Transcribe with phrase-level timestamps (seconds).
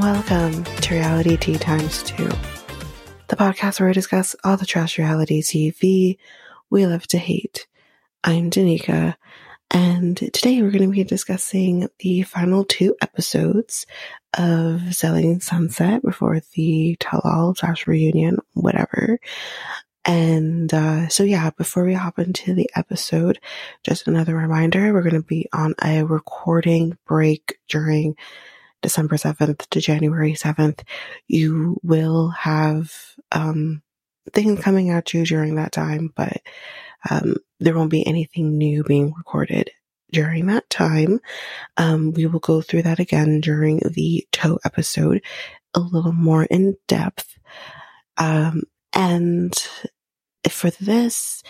[0.00, 2.26] Welcome to Realitea Times 2,
[3.28, 6.16] the podcast where we discuss all the trash reality TV
[6.70, 7.66] we love to hate.
[8.24, 9.16] I'm Danica,
[9.70, 13.84] and today we're going to be discussing the final two episodes
[14.38, 17.54] of Selling Sunset before the Tell All
[17.86, 19.18] reunion, whatever.
[20.06, 23.38] And uh, so, yeah, before we hop into the episode,
[23.84, 28.16] just another reminder we're going to be on a recording break during
[28.82, 30.80] December 7th to January 7th.
[31.28, 32.92] You will have
[33.32, 33.82] um,
[34.32, 36.38] things coming at you during that time, but
[37.08, 39.70] um, there won't be anything new being recorded
[40.12, 41.20] during that time.
[41.76, 45.22] Um, we will go through that again during the toe episode
[45.74, 47.38] a little more in depth.
[48.16, 49.54] Um, and
[50.48, 51.42] for this,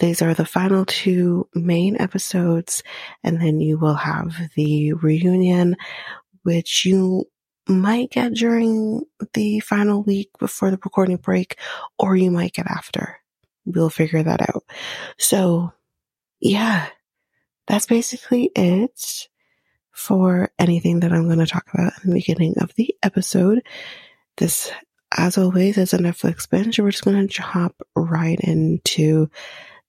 [0.00, 2.82] these are the final two main episodes,
[3.24, 5.76] and then you will have the reunion,
[6.42, 7.26] which you
[7.68, 9.02] might get during
[9.34, 11.58] the final week before the recording break,
[11.98, 13.18] or you might get after.
[13.64, 14.64] We'll figure that out.
[15.18, 15.72] So,
[16.40, 16.86] yeah,
[17.66, 19.28] that's basically it
[19.92, 23.62] for anything that I'm going to talk about in the beginning of the episode.
[24.38, 24.72] This
[25.16, 29.30] as always, is a Netflix binge, we're just going to hop right into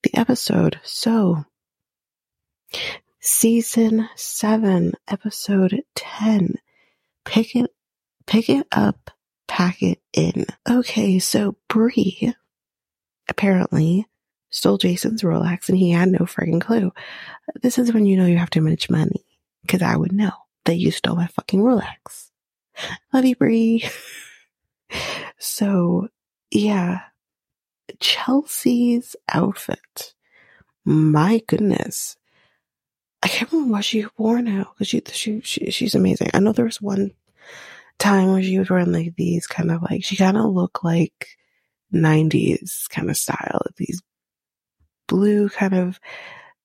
[0.03, 0.79] the episode.
[0.83, 1.43] So,
[3.19, 6.55] season seven, episode 10.
[7.25, 7.71] Pick it,
[8.25, 9.11] pick it up,
[9.47, 10.45] pack it in.
[10.69, 12.31] Okay, so Bre
[13.27, 14.07] apparently
[14.49, 16.91] stole Jason's Rolex and he had no freaking clue.
[17.61, 19.25] This is when you know you have too much money.
[19.67, 20.31] Cause I would know
[20.65, 22.29] that you stole my fucking Rolex.
[23.13, 23.87] Love you, Bre.
[25.41, 26.09] So,
[26.51, 27.01] yeah,
[27.99, 30.13] Chelsea's outfit.
[30.83, 32.17] My goodness.
[33.21, 36.29] I can't remember what she wore now because she, she, she, she's amazing.
[36.33, 37.11] I know there was one
[37.97, 41.27] time where she was wearing like these kind of like, she kind of looked like
[41.93, 44.01] 90s kind of style, these
[45.07, 45.99] blue kind of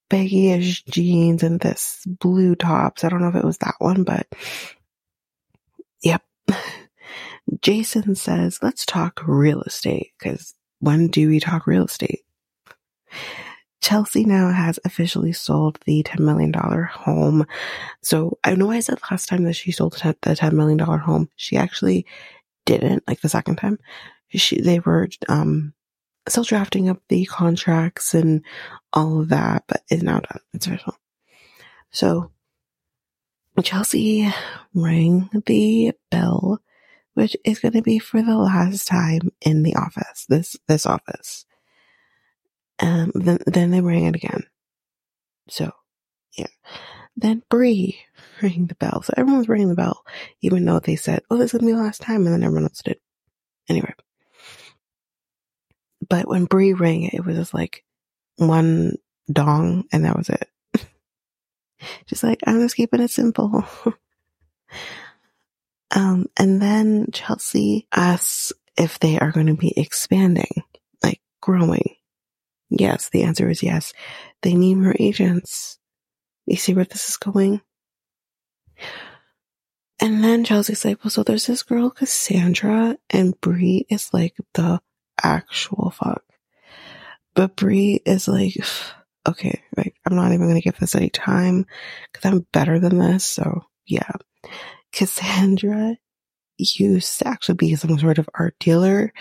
[0.08, 3.02] baggy-ish jeans and this blue tops.
[3.02, 4.26] I don't know if it was that one, but
[6.02, 6.22] yep.
[7.60, 12.20] Jason says, let's talk real estate because when do we talk real estate?
[13.84, 17.46] Chelsea now has officially sold the $10 million home.
[18.00, 21.28] So I know I said last time that she sold the $10 million home.
[21.36, 22.06] She actually
[22.64, 23.78] didn't, like the second time.
[24.28, 25.74] She, they were, um,
[26.26, 28.42] still drafting up the contracts and
[28.94, 30.40] all of that, but it's now done.
[30.54, 30.94] It's official.
[31.90, 32.30] So
[33.62, 34.32] Chelsea
[34.72, 36.62] rang the bell
[37.12, 41.46] which is going to be for the last time in the office, this, this office.
[42.80, 44.44] Um, then, then they rang it again.
[45.48, 45.70] So,
[46.36, 46.46] yeah.
[47.16, 47.92] Then Bre
[48.42, 49.02] rang the bell.
[49.02, 50.04] So everyone's ringing the bell,
[50.40, 52.26] even though they said, oh, this is going to be the last time.
[52.26, 52.98] And then everyone else did.
[53.68, 53.94] Anyway.
[56.08, 57.84] But when Bre rang it, it was just like
[58.36, 58.96] one
[59.32, 60.48] dong and that was it.
[62.06, 63.64] just like, I'm just keeping it simple.
[65.94, 70.64] Um, and then Chelsea asks if they are going to be expanding,
[71.02, 71.94] like growing.
[72.76, 73.92] Yes, the answer is yes.
[74.42, 75.78] They need more agents.
[76.46, 77.60] You see where this is going?
[80.00, 84.80] And then Chelsea's like, well, so there's this girl, Cassandra, and Bre is like the
[85.22, 86.24] actual fuck.
[87.34, 88.54] But Bre is like,
[89.28, 91.66] okay, like, I'm not even going to give this any time
[92.12, 93.24] because I'm better than this.
[93.24, 94.10] So yeah.
[94.92, 95.96] Cassandra
[96.58, 99.12] used to actually be some sort of art dealer,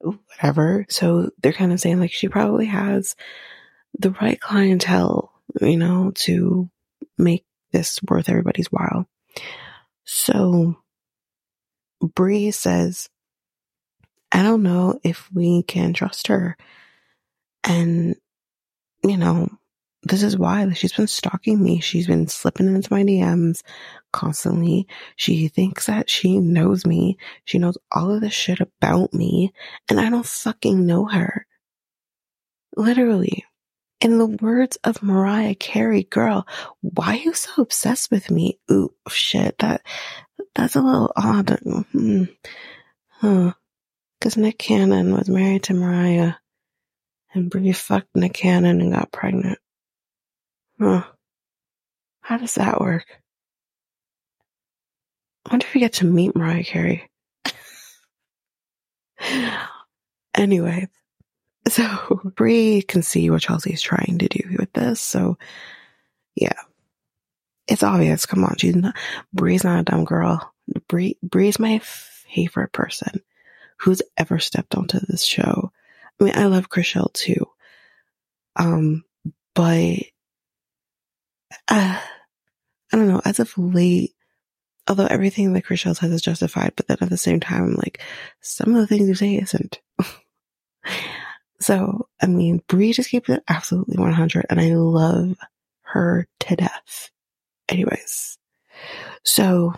[0.00, 0.86] whatever.
[0.88, 3.14] So they're kind of saying like she probably has
[3.98, 6.68] the right clientele, you know, to
[7.18, 9.06] make this worth everybody's while.
[10.04, 10.76] So
[12.00, 13.08] Bre says,
[14.32, 16.56] I don't know if we can trust her.
[17.62, 18.16] And,
[19.02, 19.48] you know,
[20.04, 21.80] this is why she's been stalking me.
[21.80, 23.62] She's been slipping into my DMs
[24.12, 24.86] constantly.
[25.16, 27.16] She thinks that she knows me.
[27.44, 29.52] She knows all of this shit about me
[29.88, 31.46] and I don't fucking know her.
[32.76, 33.44] Literally.
[34.00, 36.46] In the words of Mariah Carey, girl,
[36.82, 38.58] why are you so obsessed with me?
[38.70, 39.80] Ooh, shit, that,
[40.54, 41.50] that's a little odd.
[41.92, 42.24] Hmm.
[43.08, 43.52] Huh.
[44.20, 46.34] Cause Nick Cannon was married to Mariah
[47.34, 49.58] and Bre fucked Nick Cannon and got pregnant.
[50.84, 51.02] Huh.
[52.20, 53.06] How does that work?
[55.46, 57.08] I wonder if we get to meet Mariah Carey.
[60.34, 60.88] anyway,
[61.68, 65.00] so Bre can see what Chelsea's trying to do with this.
[65.00, 65.38] So,
[66.34, 66.60] yeah,
[67.66, 68.26] it's obvious.
[68.26, 68.94] Come on, she's not
[69.32, 70.52] Bre's not a dumb girl.
[70.86, 73.22] Bre, Bre's my favorite person
[73.78, 75.72] who's ever stepped onto this show.
[76.20, 77.46] I mean, I love Chrishell too.
[78.54, 79.02] Um,
[79.54, 79.96] but,
[81.68, 82.00] uh,
[82.92, 84.14] I don't know, as of late,
[84.88, 88.00] although everything that Chrishell says is justified, but then at the same time, I'm like,
[88.40, 89.80] some of the things you say isn't.
[91.60, 95.36] so, I mean, Bre just keeps it absolutely 100 and I love
[95.82, 97.10] her to death.
[97.68, 98.38] Anyways,
[99.22, 99.74] so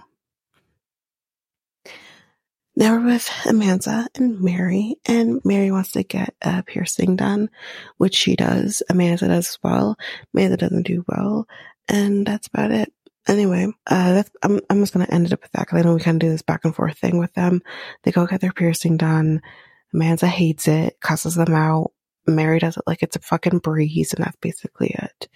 [2.76, 7.49] now we're with Amanza and Mary, and Mary wants to get a piercing done,
[7.96, 8.82] which she does.
[8.90, 9.96] Amanza does as well.
[10.34, 11.49] Amanza doesn't do well,
[11.88, 12.93] and that's about it.
[13.26, 15.94] Anyway, uh, that's, I'm, I'm just gonna end it up with that because I know
[15.94, 17.62] we kind of do this back and forth thing with them.
[18.02, 19.40] They go get their piercing done.
[19.94, 21.93] Amanza hates it, cusses them out.
[22.26, 25.28] Mary does it like it's a fucking breeze, and that's basically it.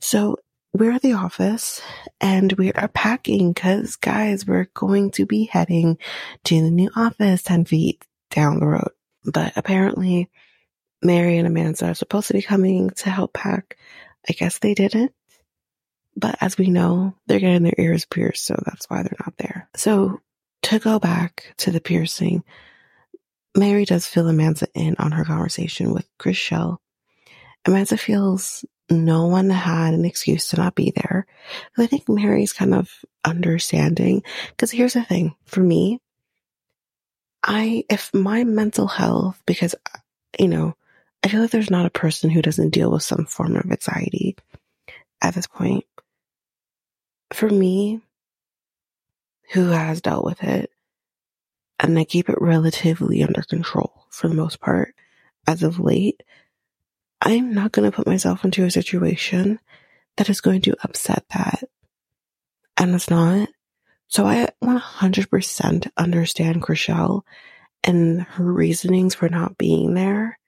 [0.00, 0.36] So
[0.78, 1.82] we're at the office
[2.20, 5.98] and we are packing because guys, we're going to be heading
[6.44, 8.90] to the new office 10 feet down the road.
[9.24, 10.30] But apparently
[11.02, 13.76] Mary and Amanza are supposed to be coming to help pack.
[14.28, 15.12] I guess they didn't.
[16.16, 19.68] But as we know, they're getting their ears pierced, so that's why they're not there.
[19.76, 20.20] So
[20.62, 22.42] to go back to the piercing,
[23.56, 26.78] Mary does fill Amanza in on her conversation with Chrishell.
[27.68, 31.26] Amanza feels no one had an excuse to not be there.
[31.76, 32.90] I think Mary's kind of
[33.24, 34.22] understanding.
[34.50, 36.00] Because here's the thing for me,
[37.42, 39.74] I, if my mental health, because,
[40.38, 40.74] you know,
[41.22, 44.36] I feel like there's not a person who doesn't deal with some form of anxiety
[45.20, 45.84] at this point.
[47.32, 48.00] For me,
[49.52, 50.70] who has dealt with it,
[51.80, 54.94] and I keep it relatively under control for the most part
[55.46, 56.22] as of late,
[57.20, 59.58] I'm not going to put myself into a situation
[60.16, 61.64] that is going to upset that.
[62.76, 63.48] And it's not.
[64.08, 67.22] So I 100% understand Chrishell
[67.84, 70.38] and her reasonings for not being there.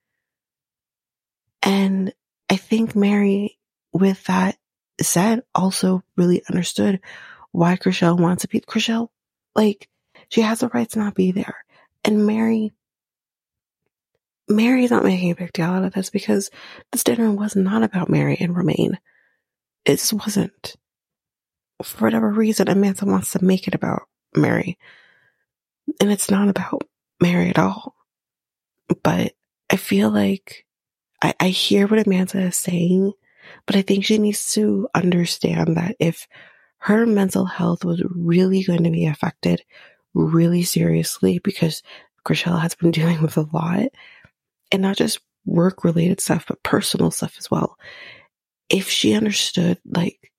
[1.63, 2.13] And
[2.49, 3.59] I think Mary,
[3.93, 4.57] with that
[5.01, 7.01] said, also really understood
[7.53, 9.09] why Chrishell wants to be Chrishell.
[9.55, 9.89] Like,
[10.29, 11.57] she has the right to not be there.
[12.05, 12.73] And Mary
[14.51, 16.51] Mary's not making a big deal out of this because
[16.93, 18.99] this dinner was not about Mary and Romain.
[19.85, 20.77] It just wasn't.
[21.83, 24.03] For whatever reason, Amanza wants to make it about
[24.35, 24.77] Mary.
[26.01, 26.83] And it's not about
[27.21, 27.95] Mary at all.
[29.03, 29.33] But
[29.71, 30.67] I feel like
[31.23, 33.13] I, I hear what Amanza is saying,
[33.67, 36.27] but I think she needs to understand that if
[36.79, 39.63] her mental health was really going to be affected
[40.13, 41.83] really seriously because
[42.27, 43.89] Chrishell has been dealing with a lot,
[44.73, 47.77] and not just work related stuff, but personal stuff as well.
[48.69, 50.31] If she understood like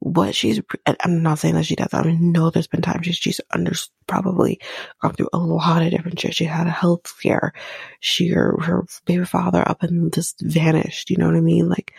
[0.00, 1.92] what she's, I'm not saying that she does.
[1.92, 3.72] I know there's been times she's, she's under,
[4.06, 4.60] probably
[5.02, 6.34] gone through a lot of different shit.
[6.34, 7.52] She had a health scare.
[8.00, 11.10] She, her, her baby father up and just vanished.
[11.10, 11.68] You know what I mean?
[11.68, 11.94] Like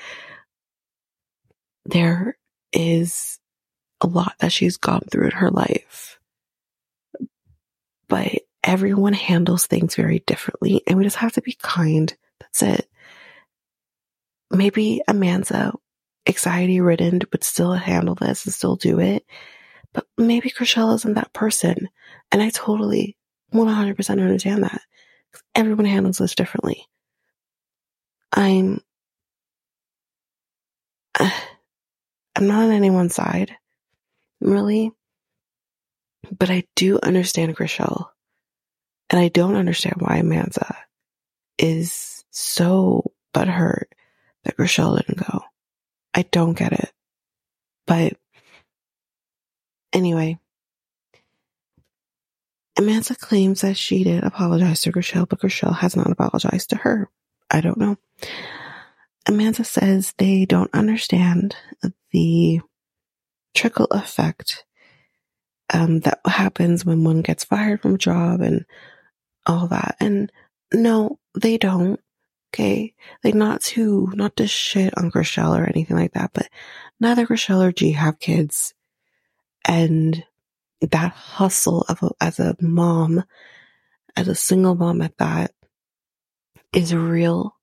[1.85, 2.37] there
[2.71, 3.39] is
[4.01, 6.19] a lot that she's gone through in her life.
[8.07, 12.15] But everyone handles things very differently and we just have to be kind.
[12.39, 12.89] That's it.
[14.51, 15.73] Maybe Amanza,
[16.27, 19.25] anxiety ridden, would still handle this and still do it.
[19.93, 21.89] But maybe Chrishell isn't that person.
[22.31, 23.15] And I totally
[23.53, 24.81] 100% understand that.
[25.55, 26.85] Everyone handles this differently.
[28.31, 28.81] I'm,
[31.19, 31.29] uh,
[32.35, 33.55] I'm not on anyone's side,
[34.39, 34.91] really.
[36.37, 38.07] But I do understand Chrishell
[39.09, 40.75] and I don't understand why Amanza
[41.57, 43.85] is so butthurt
[44.43, 45.41] that Chrishell didn't go.
[46.13, 46.91] I don't get it.
[47.85, 48.13] But
[49.93, 50.39] anyway,
[52.77, 57.09] Amanza claims that she did apologize to Chrishell, but Chrishell has not apologized to her.
[57.51, 57.97] I don't know.
[59.27, 61.55] Amanza says they don't understand
[62.11, 62.61] the
[63.53, 64.63] trickle effect
[65.73, 68.65] um, that happens when one gets fired from a job and
[69.45, 69.95] all that.
[69.99, 70.31] And
[70.73, 71.99] no, they don't.
[72.53, 72.95] Okay.
[73.23, 76.49] Like not to, not to shit on Chrishell or anything like that, but
[76.99, 78.73] neither Chrishell or G have kids.
[79.65, 80.23] And
[80.81, 83.23] that hustle of a, as a mom,
[84.15, 85.51] as a single mom at that
[86.73, 87.55] is real.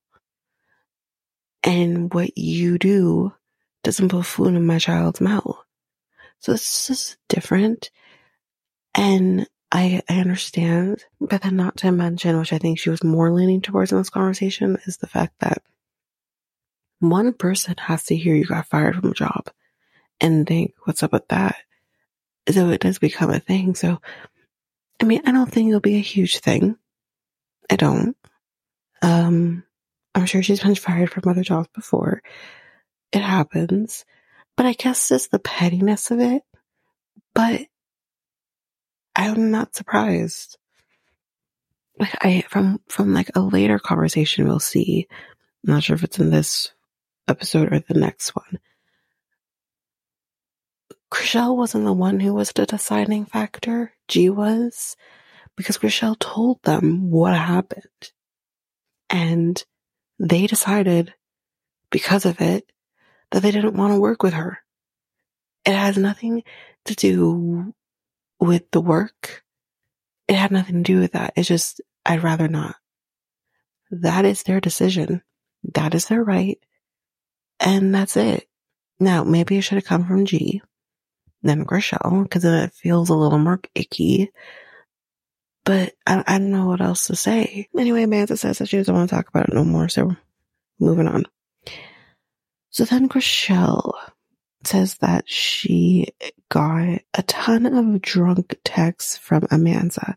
[1.65, 3.33] And what you do
[3.83, 5.57] doesn't put food in my child's mouth.
[6.39, 7.91] So it's just different.
[8.95, 13.31] And I, I understand, but then not to mention, which I think she was more
[13.31, 15.63] leaning towards in this conversation, is the fact that
[16.99, 19.51] one person has to hear you got fired from a job
[20.19, 21.57] and think, what's up with that?
[22.49, 23.75] so it does become a thing.
[23.75, 24.01] So,
[25.03, 26.77] I mean, I don't think it'll be a huge thing.
[27.69, 28.17] I don't.
[29.03, 29.63] Um,
[30.15, 32.23] I'm sure she's been fired from other jobs before.
[33.13, 34.07] It happens.
[34.57, 36.45] But I guess it's the pettiness of it.
[37.35, 37.67] But
[39.17, 40.59] I'm not surprised.
[41.99, 45.09] Like I from from like a later conversation we'll see.
[45.67, 46.73] I'm not sure if it's in this
[47.27, 48.61] episode or the next one.
[51.11, 53.93] Chrishell wasn't the one who was the deciding factor.
[54.09, 54.97] G was.
[55.57, 58.13] Because Chrishell told them what happened.
[59.09, 59.65] And
[60.19, 61.15] they decided,
[61.91, 62.71] because of it,
[63.31, 64.59] that they didn't want to work with her.
[65.65, 66.43] It has nothing
[66.85, 67.73] to do
[68.41, 69.45] with the work.
[70.29, 71.33] It had nothing to do with that.
[71.37, 72.77] It's just, I'd rather not.
[73.91, 75.23] That is their decision.
[75.75, 76.59] That is their right.
[77.61, 78.49] And that's it.
[78.99, 80.63] Now, maybe it should have come from G
[81.47, 84.31] then Chrishell because then it feels a little more icky.
[85.65, 87.69] But I, I don't know what else to say.
[87.77, 89.89] Anyway, Amanza says that she doesn't want to talk about it no more.
[89.89, 90.15] So
[90.79, 91.25] moving on.
[92.71, 93.93] So then Chrishell
[94.65, 96.09] says that she
[96.49, 100.15] got a ton of drunk texts from Amanza.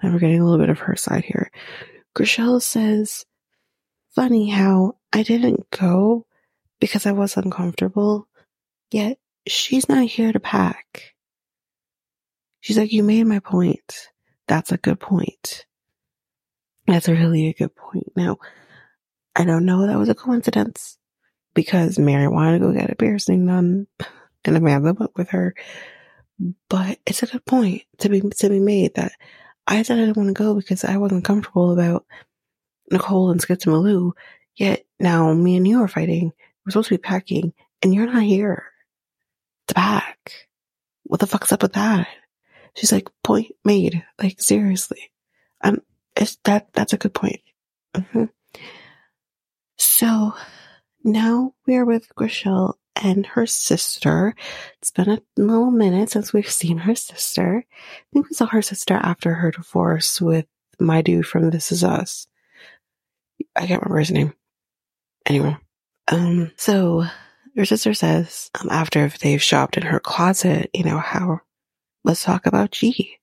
[0.00, 1.50] And we're getting a little bit of her side here.
[2.16, 3.24] Chrishell says,
[4.14, 6.26] funny how I didn't go
[6.80, 8.28] because I was uncomfortable,
[8.90, 11.14] yet she's not here to pack.
[12.60, 14.08] She's like, you made my point.
[14.48, 15.66] That's a good point.
[16.86, 18.12] That's really a good point.
[18.16, 18.38] Now,
[19.34, 20.98] I don't know that was a coincidence
[21.54, 23.86] because Mary wanted to go get a piercing done
[24.44, 25.54] and Amanza went with her.
[26.68, 29.12] But it's a good point to be to be made that
[29.66, 32.04] I said I didn't want to go because I wasn't comfortable about
[32.90, 34.12] Nicole and Skip Malou.
[34.56, 36.32] Yet now me and you are fighting.
[36.64, 38.64] We're supposed to be packing and you're not here
[39.68, 40.32] to pack.
[41.04, 42.08] What the fuck's up with that?
[42.76, 44.04] She's like, point made.
[44.20, 45.12] Like seriously.
[45.62, 45.82] Um,
[46.16, 47.40] it's that, that's a good point.
[47.94, 48.24] Mm-hmm.
[49.76, 50.34] So
[51.04, 54.34] now we are with Chrishell and her sister.
[54.78, 57.64] It's been a little minute since we've seen her sister.
[57.70, 60.46] I think we saw her sister after her divorce with
[60.80, 62.26] my dude from This Is Us.
[63.54, 64.32] I can't remember his name.
[65.26, 65.56] Anyway,
[66.08, 67.04] um, so
[67.56, 71.40] her sister says, um, after they've shopped in her closet, you know, how,
[72.04, 73.18] let's talk about G.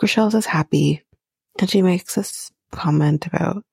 [0.00, 1.02] Chrishell is happy
[1.58, 3.64] and she makes this comment about,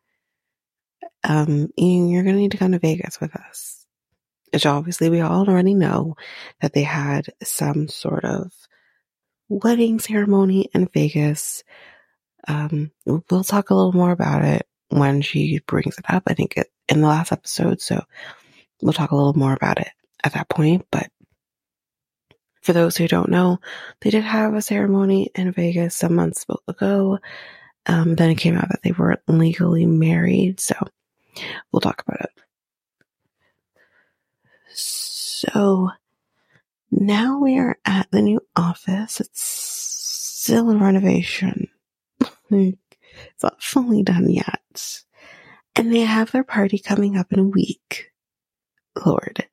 [1.23, 3.85] um, you're going to need to come to Vegas with us.
[4.51, 6.15] Which obviously we all already know
[6.61, 8.51] that they had some sort of
[9.49, 11.63] wedding ceremony in Vegas.
[12.47, 16.23] Um, we'll talk a little more about it when she brings it up.
[16.27, 17.81] I think it, in the last episode.
[17.81, 18.03] So
[18.81, 19.89] we'll talk a little more about it
[20.23, 20.85] at that point.
[20.91, 21.09] But
[22.61, 23.59] for those who don't know,
[24.01, 27.19] they did have a ceremony in Vegas some months ago.
[27.85, 30.59] Um, then it came out that they weren't legally married.
[30.59, 30.75] So
[31.71, 32.31] we'll talk about it.
[34.73, 35.89] So
[36.91, 39.19] now we are at the new office.
[39.19, 41.67] It's still in renovation.
[42.51, 45.03] it's not fully done yet.
[45.75, 48.11] And they have their party coming up in a week.
[49.05, 49.47] Lord.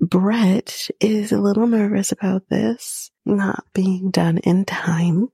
[0.00, 5.28] Brett is a little nervous about this not being done in time.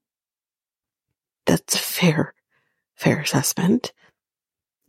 [1.46, 2.34] That's a fair,
[2.94, 3.92] fair assessment.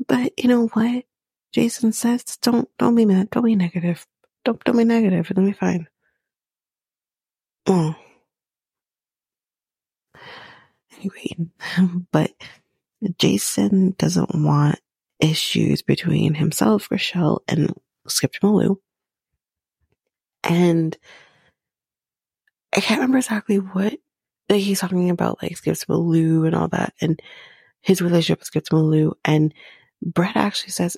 [0.07, 1.05] But you know what?
[1.51, 3.29] Jason says, don't, don't be mad.
[3.29, 4.05] Don't be negative.
[4.43, 5.29] Don't, don't be negative.
[5.29, 5.87] It'll be fine.
[7.67, 7.95] Oh.
[10.97, 11.35] Anyway,
[12.11, 12.31] but
[13.17, 14.79] Jason doesn't want
[15.19, 17.73] issues between himself, Chrishell, and
[18.07, 18.77] Skip Malou.
[20.43, 20.97] And
[22.75, 23.93] I can't remember exactly what
[24.49, 27.21] like he's talking about, like Skip Malou and all that, and
[27.81, 29.13] his relationship with Skip Malou.
[29.23, 29.53] And
[30.05, 30.97] Brett actually says,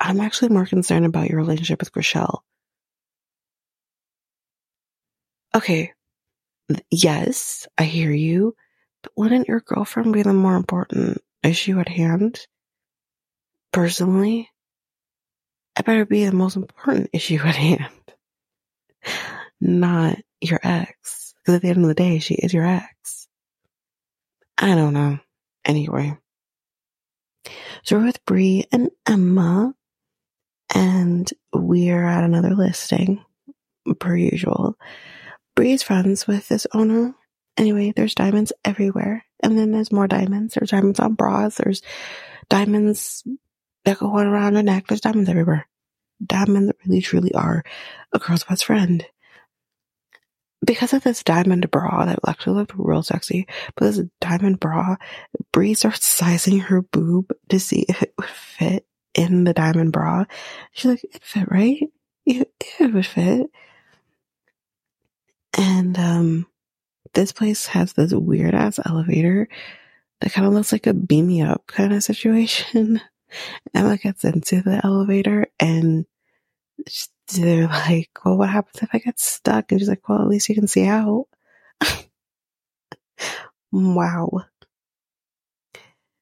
[0.00, 2.40] I'm actually more concerned about your relationship with Chrishell.
[5.54, 5.92] Okay,
[6.90, 8.54] yes, I hear you,
[9.02, 12.46] but wouldn't your girlfriend be the more important issue at hand?
[13.72, 14.50] Personally,
[15.78, 17.90] it better be the most important issue at hand,
[19.60, 21.34] not your ex.
[21.38, 23.28] Because at the end of the day, she is your ex.
[24.58, 25.18] I don't know.
[25.64, 26.18] Anyway.
[27.82, 29.74] So we're with Bre and Emma,
[30.74, 33.24] and we're at another listing,
[34.00, 34.76] per usual.
[35.54, 37.14] Bre's friends with this owner.
[37.56, 39.24] Anyway, there's diamonds everywhere.
[39.42, 40.54] And then there's more diamonds.
[40.54, 41.56] There's diamonds on bras.
[41.56, 41.82] There's
[42.48, 43.22] diamonds
[43.84, 44.86] that go on around her neck.
[44.86, 45.66] There's diamonds everywhere.
[46.24, 47.62] Diamonds really truly are
[48.12, 49.04] a girl's best friend.
[50.64, 54.96] Because of this diamond bra that actually looked real sexy, but this diamond bra,
[55.52, 60.24] Bre starts sizing her boob to see if it would fit in the diamond bra.
[60.72, 61.82] She's like, it fit, right?
[62.24, 63.50] It, it would fit.
[65.56, 66.46] And, um,
[67.16, 69.48] this place has this weird ass elevator
[70.20, 73.00] that kind of looks like a beam me up kind of situation.
[73.74, 76.06] Emma gets into the elevator and
[77.28, 79.70] they're like, well, what happens if I get stuck?
[79.70, 81.26] And she's like, well, at least you can see out.
[83.72, 84.44] wow.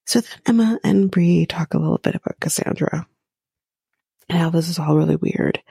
[0.06, 3.06] So then Emma and Bre talk a little bit about Cassandra
[4.28, 5.62] and how this is all really weird.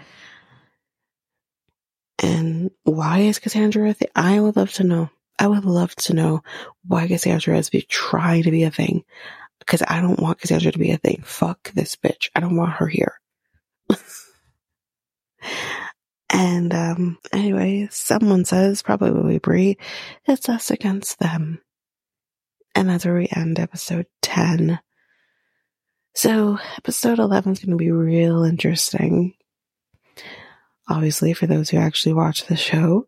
[2.22, 4.10] And why is Cassandra a thing?
[4.16, 5.10] I would love to know.
[5.38, 6.44] I would love to know
[6.86, 9.04] why Cassandra is trying to be a thing.
[9.60, 11.24] Because I don't want Cassandra to be a thing.
[11.26, 12.30] Fuck this bitch.
[12.36, 13.20] I don't want her here.
[16.34, 19.74] and um, anyway, someone says, probably Bre,
[20.26, 21.62] it's us against them.
[22.74, 24.80] And that's where we end episode 10.
[26.16, 29.36] So episode 11 is going to be real interesting.
[30.90, 33.08] Obviously, for those who actually watched the show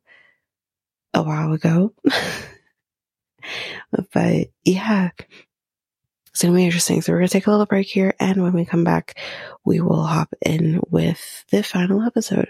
[1.16, 1.94] a while ago.
[4.14, 5.10] but yeah,
[6.30, 7.02] it's going to be interesting.
[7.02, 8.14] So we're going to take a little break here.
[8.20, 9.18] And when we come back,
[9.66, 12.50] we will hop in with the final episode.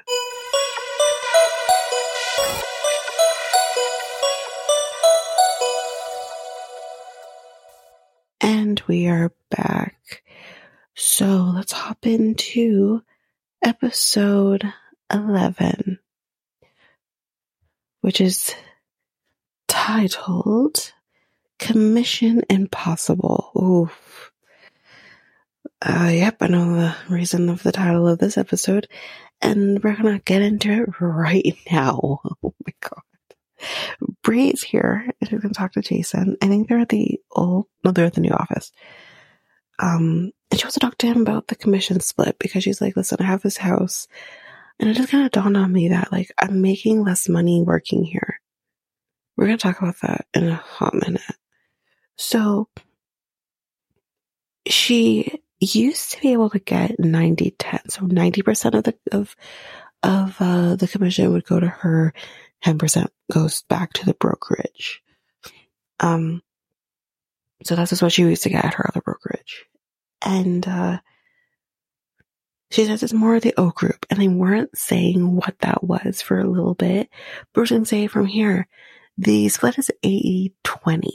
[8.87, 10.21] We are back.
[10.93, 13.01] So let's hop into
[13.63, 14.63] episode
[15.11, 15.97] 11,
[18.01, 18.53] which is
[19.67, 20.93] titled
[21.57, 23.51] Commission Impossible.
[23.59, 24.31] Oof.
[25.81, 28.87] Uh, yep, I know the reason of the title of this episode,
[29.41, 32.19] and we're gonna get into it right now.
[32.23, 33.01] Oh my god.
[34.21, 36.37] Bre's here, she's gonna talk to Jason.
[36.41, 38.71] I think they're at the old, no, they're at the new office.
[39.79, 42.95] Um, and she wants to talk to him about the commission split because she's like,
[42.95, 44.07] listen, I have this house,
[44.79, 48.03] and it just kind of dawned on me that like I'm making less money working
[48.03, 48.39] here.
[49.35, 51.21] We're gonna talk about that in a hot minute.
[52.17, 52.69] So
[54.67, 57.89] she used to be able to get 90 10.
[57.89, 59.35] So 90% of the, of,
[60.03, 62.13] of, uh, the commission would go to her.
[62.63, 65.03] 10% goes back to the brokerage.
[65.99, 66.41] Um,
[67.63, 69.65] so that's just what she used to get at her other brokerage.
[70.21, 70.99] And, uh,
[72.71, 76.21] she says it's more of the O group, and they weren't saying what that was
[76.21, 77.09] for a little bit.
[77.53, 78.67] But we're going to say from here,
[79.17, 81.11] the split is 80 20.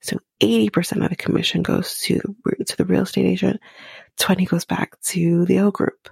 [0.00, 3.60] So 80% of the commission goes to the, to the real estate agent,
[4.18, 6.10] 20 goes back to the O group.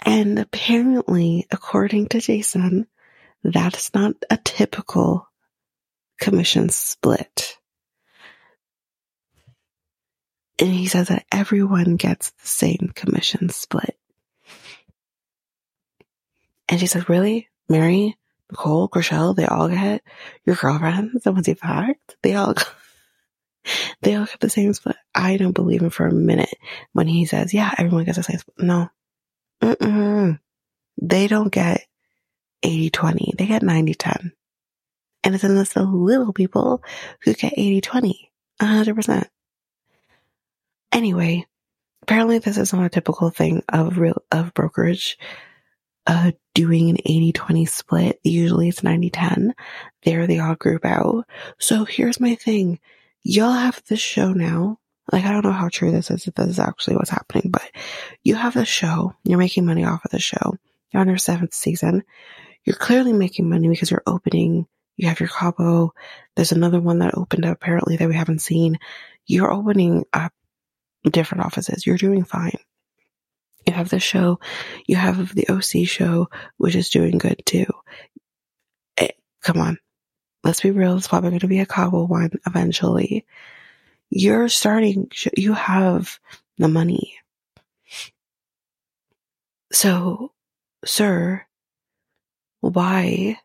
[0.00, 2.86] And apparently, according to Jason,
[3.44, 5.28] that is not a typical
[6.18, 7.56] commission split.
[10.58, 13.96] And he says that everyone gets the same commission split.
[16.68, 17.48] And she says, really?
[17.68, 18.16] Mary?
[18.50, 20.02] Nicole, Chrishell, they all get
[20.44, 22.54] your girlfriends, the ones you fucked, they all
[24.02, 24.96] they all get the same split.
[25.14, 26.54] I don't believe him for a minute
[26.92, 28.88] when he says, "Yeah, everyone gets the same split." No,
[29.60, 30.38] Mm-mm.
[31.00, 31.86] they don't get
[32.62, 33.36] 80-20.
[33.36, 34.30] They get 90-10.
[35.26, 36.84] And it's in this the little people
[37.22, 38.30] who get 80 20,
[38.62, 39.26] 100%.
[40.92, 41.44] Anyway,
[42.02, 45.18] apparently this is not a typical thing of real of brokerage
[46.06, 48.20] uh, doing an 80-20 split.
[48.22, 49.50] Usually it's 90-10.
[50.04, 51.24] They're the odd group out.
[51.58, 52.78] So here's my thing.
[53.24, 54.78] Y'all have this show now.
[55.10, 57.68] Like, I don't know how true this is, if this is actually what's happening, but
[58.22, 59.14] you have the show.
[59.24, 60.56] You're making money off of the show.
[60.92, 62.04] You're on your seventh season.
[62.64, 64.68] You're clearly making money because you're opening.
[64.96, 65.92] You have your Cabo.
[66.34, 68.78] There's another one that opened up apparently that we haven't seen.
[69.26, 70.32] You're opening up
[71.04, 71.86] different offices.
[71.86, 72.58] You're doing fine.
[73.66, 74.38] You have the show,
[74.86, 77.66] you have the OC show, which is doing good too.
[78.96, 79.10] It, eh,
[79.42, 79.78] come on.
[80.44, 80.96] Let's be real.
[80.96, 83.26] It's probably going to be a Cabo one eventually.
[84.08, 86.20] You're starting, you have
[86.58, 87.16] the money.
[89.72, 90.32] So,
[90.84, 91.44] sir,
[92.60, 93.40] why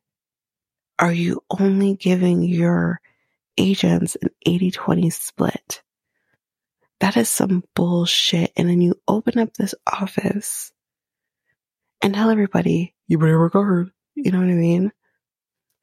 [1.01, 3.01] are you only giving your
[3.57, 5.81] agents an 80-20 split?
[6.99, 8.53] That is some bullshit.
[8.55, 10.71] And then you open up this office
[12.01, 13.91] and tell everybody, you better work hard.
[14.15, 14.91] You know what I mean?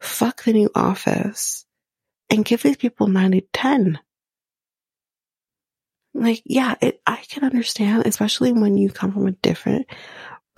[0.01, 1.67] Fuck the new office
[2.31, 3.99] and give these people 90 10.
[6.15, 9.87] Like, yeah, it, I can understand, especially when you come from a different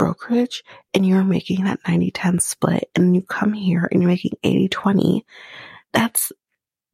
[0.01, 4.33] brokerage and you're making that 90 10 split and you come here and you're making
[4.43, 5.27] 80 20,
[5.93, 6.33] that's,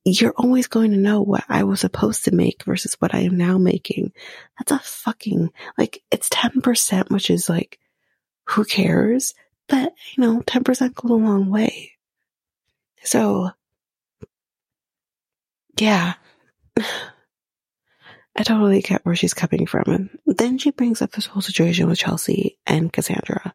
[0.05, 3.37] you're always going to know what I was supposed to make versus what I am
[3.37, 4.13] now making.
[4.59, 7.79] That's a fucking, like, it's 10%, which is like,
[8.47, 9.35] who cares?
[9.69, 11.93] But, you know, 10% goes a long way.
[13.05, 13.51] So,
[15.79, 16.15] yeah.
[18.37, 19.85] I totally get where she's coming from.
[19.87, 23.55] And then she brings up this whole situation with Chelsea and Cassandra.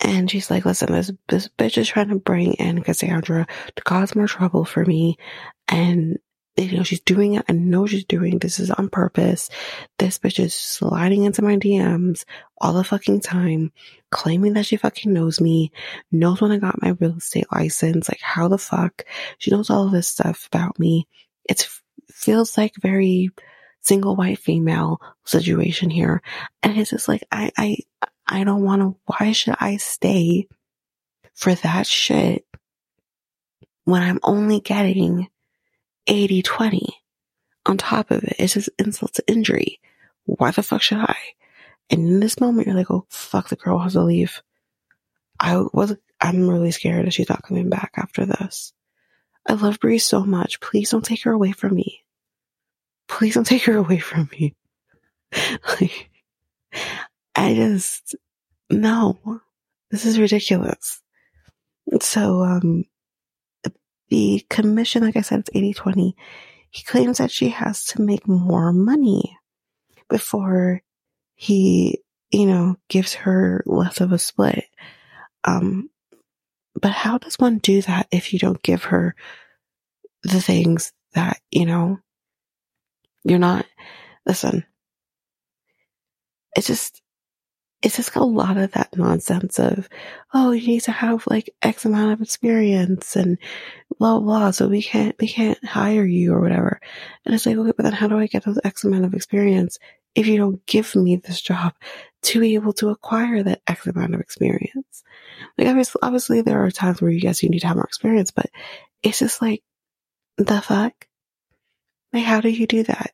[0.00, 4.14] And she's like, listen, this, this bitch is trying to bring in Cassandra to cause
[4.14, 5.16] more trouble for me.
[5.66, 6.18] And,
[6.56, 7.44] you know, she's doing it.
[7.48, 9.48] I know she's doing this is on purpose.
[9.98, 12.24] This bitch is sliding into my DMs
[12.58, 13.72] all the fucking time,
[14.10, 15.72] claiming that she fucking knows me,
[16.12, 18.08] knows when I got my real estate license.
[18.08, 19.04] Like, how the fuck?
[19.38, 21.08] She knows all of this stuff about me.
[21.48, 21.82] It's
[22.18, 23.30] feels like very
[23.80, 26.20] single white female situation here.
[26.62, 27.76] And it's just like, I, I,
[28.26, 30.48] I don't want to, why should I stay
[31.32, 32.44] for that shit
[33.84, 35.28] when I'm only getting
[36.08, 36.88] 80 20
[37.66, 38.34] on top of it?
[38.38, 39.80] It's just insult to injury.
[40.24, 41.16] Why the fuck should I?
[41.88, 44.42] And in this moment, you're like, oh, fuck, the girl has to leave.
[45.38, 48.72] I was, I'm really scared that she's not coming back after this.
[49.46, 50.60] I love Bre so much.
[50.60, 52.02] Please don't take her away from me
[53.18, 54.54] please don't take her away from me.
[55.80, 56.08] like,
[57.34, 58.14] I just,
[58.70, 59.40] no,
[59.90, 61.02] this is ridiculous.
[62.00, 62.84] So, um,
[64.08, 66.16] the commission, like I said, it's 80 20.
[66.70, 69.36] He claims that she has to make more money
[70.08, 70.82] before
[71.34, 72.00] he,
[72.30, 74.64] you know, gives her less of a split.
[75.42, 75.90] Um,
[76.80, 79.16] but how does one do that if you don't give her
[80.22, 81.98] the things that, you know,
[83.24, 83.66] you're not,
[84.26, 84.64] listen,
[86.56, 87.02] it's just,
[87.80, 89.88] it's just a lot of that nonsense of,
[90.34, 93.38] oh, you need to have like X amount of experience and
[93.98, 96.80] blah, blah, so we can't, we can't hire you or whatever.
[97.24, 99.78] And it's like, okay, but then how do I get those X amount of experience
[100.14, 101.74] if you don't give me this job
[102.22, 105.04] to be able to acquire that X amount of experience?
[105.56, 108.32] Like, obviously, obviously there are times where you guess you need to have more experience,
[108.32, 108.46] but
[109.04, 109.62] it's just like,
[110.36, 111.07] the fuck?
[112.12, 113.12] Like, how do you do that?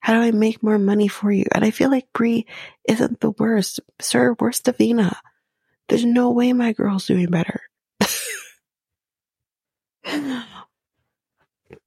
[0.00, 1.44] How do I make more money for you?
[1.54, 2.40] And I feel like Bre
[2.88, 3.80] isn't the worst.
[4.00, 5.16] Sir, worst Davina?
[5.88, 7.62] There's no way my girl's doing better.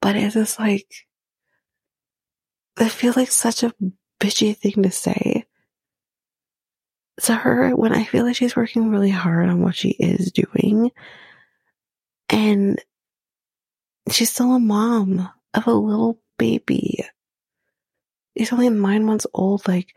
[0.01, 0.88] but it's just like,
[2.77, 3.73] I feel like such a
[4.19, 5.45] bitchy thing to say.
[7.23, 10.89] To her, when I feel like she's working really hard on what she is doing,
[12.30, 12.82] and
[14.10, 17.06] she's still a mom of a little baby.
[18.34, 19.67] He's only nine months old.
[19.67, 19.93] Like,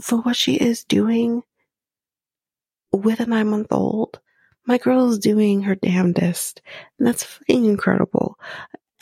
[0.00, 1.42] for what she is doing
[2.90, 4.18] with a nine month old,
[4.66, 6.62] my girl is doing her damnedest.
[6.98, 8.38] And that's fucking incredible.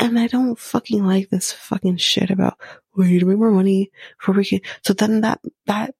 [0.00, 2.58] And I don't fucking like this fucking shit about,
[2.96, 4.60] we need to make more money for we can.
[4.84, 5.94] So then that, that,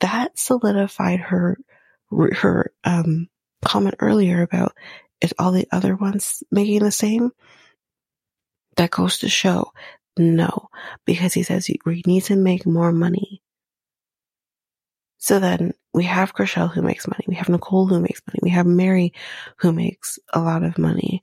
[0.00, 1.56] that solidified her,
[2.10, 3.28] her, um,
[3.64, 4.74] comment earlier about
[5.22, 7.30] is all the other ones making the same?
[8.78, 9.72] That goes to show
[10.16, 10.70] no,
[11.04, 13.42] because he says we need to make more money.
[15.18, 17.24] So then we have Chrishell who makes money.
[17.26, 18.38] We have Nicole who makes money.
[18.42, 19.12] We have Mary
[19.58, 21.22] who makes a lot of money.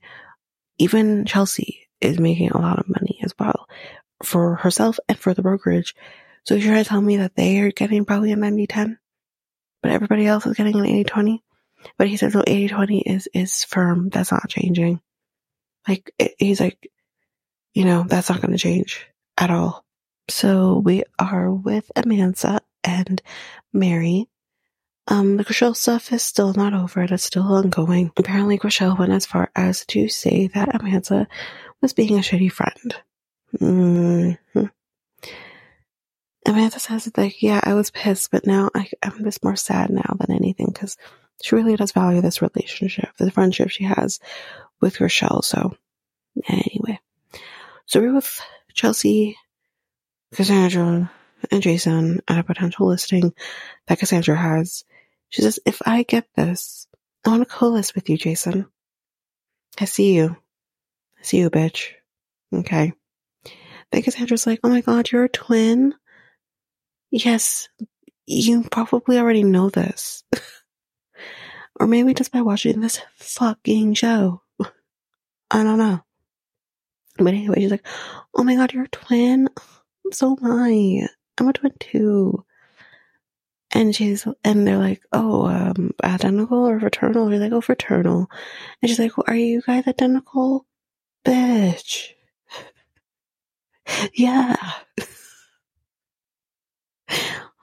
[0.78, 3.66] Even Chelsea is making a lot of money as well
[4.22, 5.94] for herself and for the brokerage.
[6.44, 8.98] So you're trying to tell me that they are getting probably a 90-10,
[9.82, 11.38] but everybody else is getting an 80-20?
[11.98, 14.10] But he says, no, 80-20 is, is firm.
[14.10, 15.00] That's not changing.
[15.88, 16.90] Like, he's like,
[17.76, 19.84] you know, that's not going to change at all.
[20.30, 23.20] So we are with Amanza and
[23.70, 24.30] Mary.
[25.08, 27.02] Um, the Chrishell stuff is still not over.
[27.02, 28.12] It's still ongoing.
[28.16, 31.26] Apparently, Chrishell went as far as to say that Amanza
[31.82, 32.94] was being a shitty friend.
[33.60, 34.64] Mm-hmm.
[36.48, 40.16] Amanza says, like, yeah, I was pissed, but now I, I'm just more sad now
[40.18, 40.96] than anything because
[41.42, 44.18] she really does value this relationship, the friendship she has
[44.80, 45.44] with Chrishell.
[45.44, 45.76] So,
[46.48, 47.00] anyway.
[47.86, 48.40] So we're with
[48.74, 49.36] Chelsea,
[50.34, 51.10] Cassandra,
[51.52, 53.32] and Jason at a potential listing
[53.86, 54.84] that Cassandra has.
[55.28, 56.88] She says, if I get this,
[57.24, 58.66] I want to co-list with you, Jason.
[59.78, 60.36] I see you.
[61.18, 61.90] I see you, bitch.
[62.52, 62.92] Okay.
[63.92, 65.94] Then Cassandra's like, oh my god, you're a twin?
[67.12, 67.68] Yes,
[68.26, 70.24] you probably already know this.
[71.78, 74.42] or maybe just by watching this fucking show.
[75.50, 76.02] I don't know.
[77.18, 77.86] But anyway, she's like,
[78.34, 79.48] Oh my god, you're a twin?
[80.12, 81.08] So am I.
[81.38, 82.44] I'm a twin too.
[83.72, 87.30] And she's, and they're like, oh, um, identical or fraternal?
[87.30, 88.30] She's like, oh, fraternal.
[88.80, 90.66] And she's like, well, are you guys identical?
[91.26, 92.10] Bitch.
[94.14, 94.56] yeah.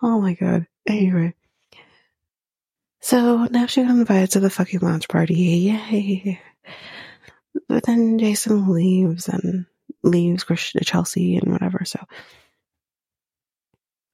[0.03, 0.67] oh my god.
[0.87, 1.33] Anyway.
[3.01, 5.35] So now she got invited to the fucking launch party.
[5.35, 6.41] Yay.
[7.67, 9.65] But then Jason leaves and
[10.03, 10.45] leaves
[10.83, 11.85] Chelsea and whatever.
[11.85, 11.99] So,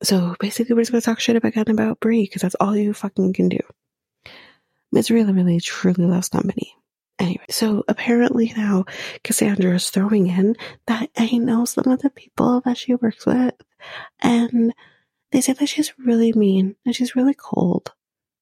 [0.03, 3.33] so basically, we're just gonna talk shit again about Bre because that's all you fucking
[3.33, 3.59] can do.
[4.91, 6.75] Miss really, really, truly loves company.
[7.19, 8.85] Anyway, so apparently now
[9.23, 10.55] Cassandra is throwing in
[10.87, 13.53] that I know some of the people that she works with,
[14.19, 14.73] and
[15.31, 17.93] they say that she's really mean and she's really cold.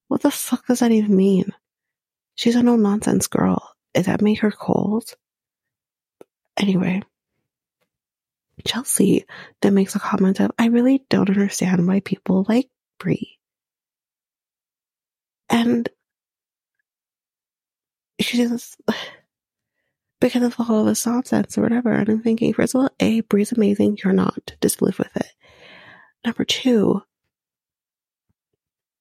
[0.08, 1.54] What the fuck does that even mean?
[2.36, 3.76] She's a no nonsense girl.
[3.98, 5.16] Does that make her cold?
[6.56, 7.02] Anyway,
[8.64, 9.26] Chelsea
[9.64, 13.14] then makes a comment of, I really don't understand why people like Bre.
[15.50, 15.90] And
[18.20, 18.80] she just,
[20.22, 21.92] because of all of this nonsense or whatever.
[21.92, 23.98] And I'm thinking, first of all, A, Bre's amazing.
[24.04, 24.54] You're not.
[24.62, 25.34] Just live with it.
[26.24, 27.02] Number two,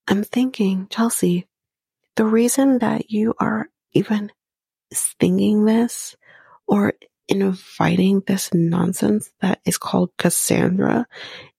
[0.09, 1.46] I'm thinking, Chelsea,
[2.14, 4.32] the reason that you are even
[4.92, 6.16] thinking this
[6.66, 6.94] or
[7.29, 11.07] inviting this nonsense that is called Cassandra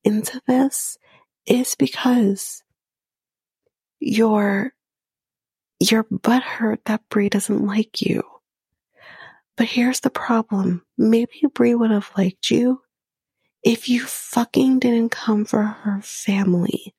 [0.04, 0.98] into this
[1.46, 2.63] is because
[4.00, 4.74] you're
[5.80, 8.24] you're butthurt that Bre doesn't like you.
[9.56, 10.84] But here's the problem.
[10.98, 12.82] Maybe Bre would have liked you
[13.63, 16.96] if you fucking didn't come for her family.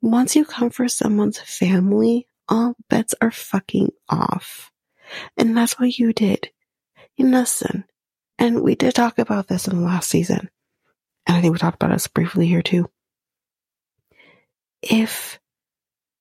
[0.00, 4.71] Once you come for someone's family, all bets are fucking off.
[5.36, 6.50] And that's what you did.
[7.16, 7.84] You listen.
[8.38, 10.50] And we did talk about this in the last season.
[11.26, 12.90] And I think we talked about this briefly here too.
[14.82, 15.38] If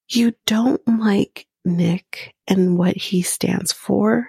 [0.08, 4.28] you don't like Nick and what he stands for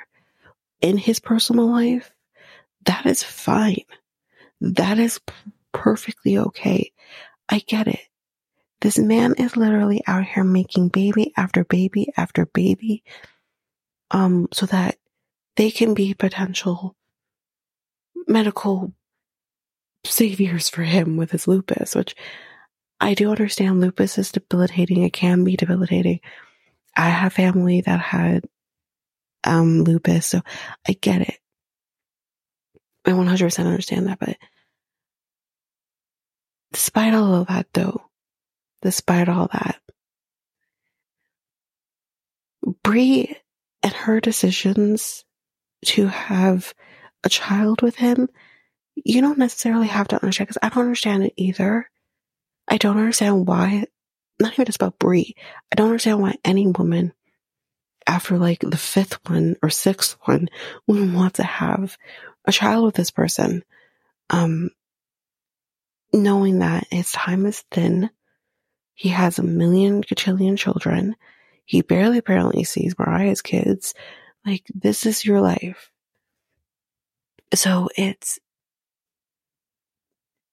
[0.81, 2.12] in his personal life,
[2.87, 3.85] that is fine.
[4.61, 5.20] That is
[5.72, 6.92] perfectly okay.
[7.48, 8.01] I get it.
[8.81, 13.05] This man is literally out here making baby after baby after baby,
[14.12, 14.96] um, so that
[15.57, 16.94] they can be potential
[18.29, 18.92] medical
[20.05, 22.14] saviors for him with his lupus, which
[23.01, 25.03] I do understand lupus is debilitating.
[25.03, 26.20] It can be debilitating.
[26.96, 28.44] I have family that had
[29.44, 30.40] um, lupus, so
[30.87, 31.38] I get it.
[33.05, 34.37] I 100% understand that, but
[36.72, 38.01] despite all of that though,
[38.83, 39.81] despite all that,
[42.83, 43.25] Bre
[43.82, 45.24] and her decisions
[45.86, 46.74] to have
[47.24, 48.28] a child with him,
[48.94, 51.88] you don't necessarily have to understand because I don't understand it either.
[52.68, 53.86] I don't understand why,
[54.38, 57.12] not even just about Bre, I don't understand why any woman
[58.06, 60.48] after like the fifth one or sixth one
[60.86, 61.96] would want to have
[62.44, 63.62] a child with this person.
[64.30, 64.70] Um,
[66.12, 68.10] knowing that his time is thin.
[68.94, 71.16] He has a million gajillion children.
[71.64, 73.94] He barely apparently sees Mariah's kids.
[74.44, 75.90] Like, this is your life.
[77.55, 78.38] So it's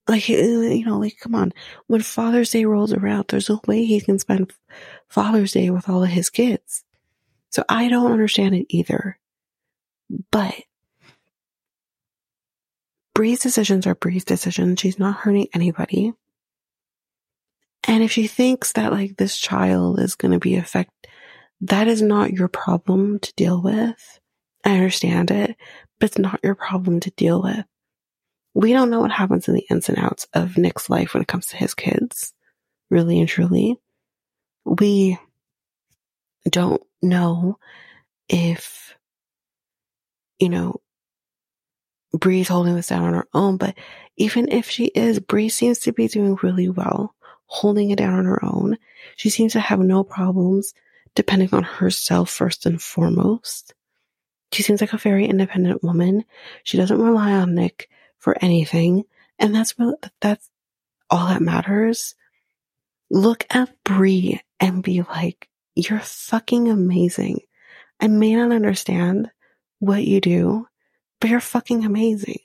[0.08, 1.52] like, uh, you know, like, come on.
[1.86, 4.52] When Father's Day rolls around, there's no way he can spend
[5.08, 6.84] Father's Day with all of his kids.
[7.50, 9.18] So I don't understand it either.
[10.30, 10.54] But
[13.14, 14.80] Bre's decisions are Bre's decisions.
[14.80, 16.12] She's not hurting anybody.
[17.84, 21.10] And if she thinks that like this child is going to be affected,
[21.62, 24.20] that is not your problem to deal with.
[24.64, 25.56] I understand it,
[25.98, 27.64] but it's not your problem to deal with.
[28.54, 31.28] We don't know what happens in the ins and outs of Nick's life when it
[31.28, 32.32] comes to his kids,
[32.90, 33.76] really and truly.
[34.64, 35.18] We
[36.48, 37.58] don't know
[38.28, 38.94] if,
[40.38, 40.80] you know,
[42.12, 43.76] Bre's holding this down on her own, but
[44.16, 47.14] even if she is, Bre seems to be doing really well,
[47.50, 48.78] holding it down on her own.
[49.16, 50.72] She seems to have no problems
[51.16, 53.74] depending on herself first and foremost.
[54.52, 56.24] She seems like a very independent woman.
[56.62, 59.02] She doesn't rely on Nick for anything.
[59.40, 60.48] And that's really, that's
[61.10, 62.14] all that matters.
[63.10, 67.40] Look at Bre and be like, you're fucking amazing.
[67.98, 69.28] I may not understand
[69.80, 70.68] what you do,
[71.20, 72.38] but you're fucking amazing.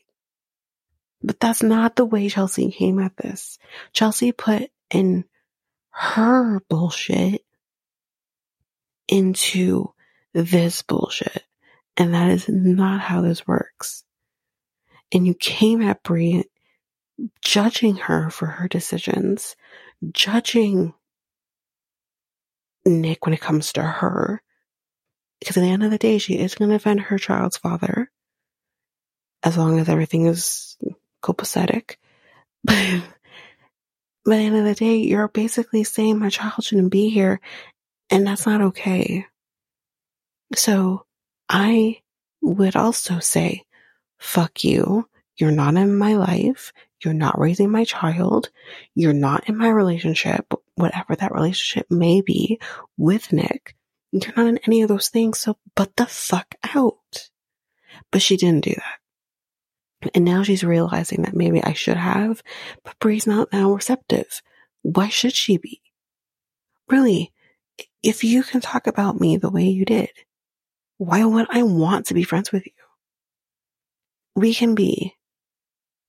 [1.22, 3.60] But that's not the way Chelsea came at this.
[3.94, 5.26] Chelsea put in
[5.90, 7.44] her bullshit
[9.10, 9.94] into
[10.34, 11.44] this bullshit.
[11.98, 14.04] And that is not how this works.
[15.14, 16.42] And you came at Bre
[17.42, 19.56] judging her for her decisions,
[20.12, 20.94] judging
[22.86, 24.42] Nick when it comes to her.
[25.40, 28.10] Because at the end of the day, she is going to defend her child's father
[29.44, 30.78] as long as everything is
[31.22, 31.98] copacetic.
[34.28, 37.40] At the end of the day, you're basically saying my child shouldn't be here,
[38.10, 39.26] and that's not okay.
[40.56, 41.06] So
[41.48, 42.02] I
[42.42, 43.66] would also say,
[44.18, 45.08] fuck you.
[45.38, 46.72] You're not in my life.
[47.04, 48.50] You're not raising my child.
[48.96, 52.60] You're not in my relationship, whatever that relationship may be
[52.98, 53.76] with Nick.
[54.12, 55.40] You're not in any of those things.
[55.40, 57.30] So, but the fuck out.
[58.12, 59.00] But she didn't do that.
[60.14, 62.44] And now she's realizing that maybe I should have,
[62.84, 64.42] but Bre's not now receptive.
[64.82, 65.82] Why should she be?
[66.88, 67.32] Really,
[68.04, 70.12] if you can talk about me the way you did,
[70.98, 72.72] why would I want to be friends with you?
[74.36, 75.16] We can be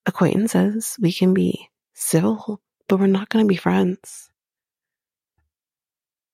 [0.05, 4.31] acquaintances, we can be civil, but we're not going to be friends.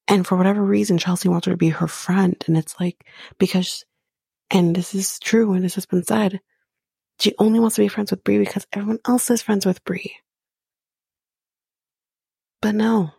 [0.08, 2.36] And for whatever reason, Chelsea wants her to be her friend.
[2.46, 3.06] And it's like,
[3.38, 3.84] because,
[4.50, 6.40] and this is true and this has been said,
[7.22, 9.98] she only wants to be friends with Bre because everyone else is friends with Bre.
[12.60, 13.12] But no.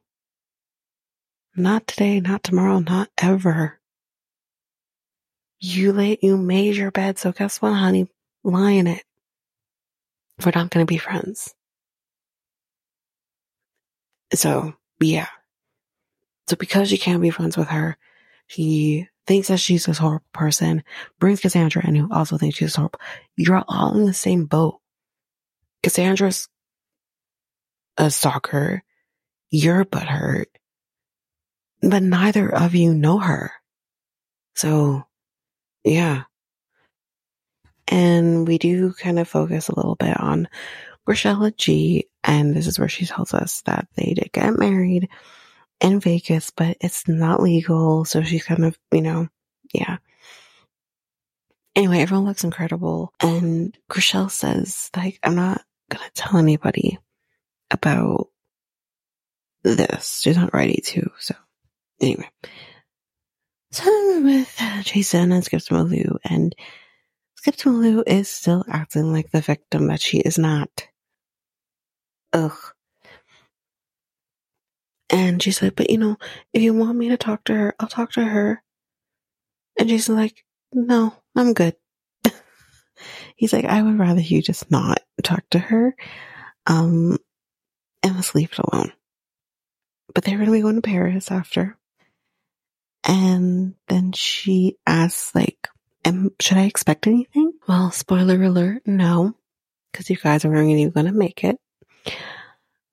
[1.55, 3.79] Not today, not tomorrow, not ever.
[5.61, 8.09] You lay, you made your bed, so guess what, honey?
[8.43, 9.05] Lie in it.
[10.43, 11.55] We're not gonna be friends.
[14.33, 15.29] So, yeah.
[16.49, 17.97] So because you can't be friends with her,
[18.47, 20.83] he thinks that she's this horrible person,
[21.19, 22.99] brings Cassandra in who also thinks she's horrible.
[23.35, 24.79] You're all in the same boat.
[25.81, 26.47] Cassandra's
[27.97, 28.83] a stalker.
[29.49, 30.45] You're butthurt.
[31.81, 33.51] But neither of you know her.
[34.55, 35.03] So,
[35.83, 36.23] yeah.
[37.87, 40.47] And we do kind of focus a little bit on
[41.07, 42.07] Chrishell G.
[42.23, 45.09] And this is where she tells us that they did get married
[45.83, 48.05] in Vegas, but it's not legal.
[48.05, 49.27] So she's kind of, you know,
[49.73, 49.97] yeah.
[51.75, 53.13] Anyway, everyone looks incredible.
[53.19, 56.99] And Chrishell says, like, I'm not going to tell anybody
[57.69, 58.29] about
[59.63, 60.21] this.
[60.21, 61.11] She's not ready to.
[61.19, 61.35] So
[61.99, 62.29] anyway.
[63.71, 66.55] So with uh, Jason and Skip Malou, and
[67.35, 70.87] Skip Malou is still acting like the victim that she is not.
[72.33, 72.72] Ugh.
[75.09, 76.17] And she said, but you know,
[76.53, 78.63] if you want me to talk to her, I'll talk to her.
[79.77, 81.75] And she's like, no, I'm good.
[83.35, 85.95] He's like, I would rather you just not talk to her.
[86.65, 87.17] Um,
[88.01, 88.93] and let's leave it alone.
[90.13, 91.77] But they're going to be going to Paris after.
[93.03, 95.67] And then she asks, like,
[96.05, 97.53] Am, should I expect anything?
[97.67, 99.35] Well, spoiler alert, no,
[99.91, 101.57] because you guys are only going to make it.